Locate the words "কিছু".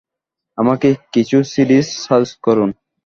1.13-1.37